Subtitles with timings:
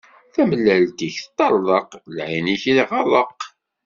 [0.33, 3.41] Tamellalt-ik teṭṭeṛḍeq, lɛin-ik iɣeṛṛeq.